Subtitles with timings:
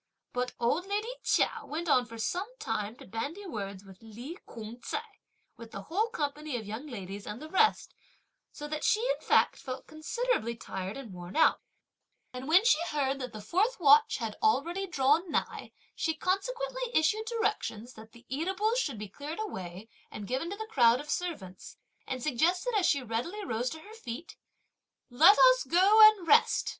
[0.33, 4.77] But old lady Chia went on for some time to bandy words with Li Kung
[4.81, 5.19] ts'ai,
[5.57, 7.93] with the whole company of young ladies and the rest,
[8.51, 11.61] so that she, in fact, felt considerably tired and worn out;
[12.33, 17.25] and when she heard that the fourth watch had already drawn nigh, she consequently issued
[17.27, 21.77] directions that the eatables should be cleared away and given to the crowd of servants,
[22.07, 24.35] and suggested, as she readily rose to her feet,
[25.11, 26.69] "Let us go and rest!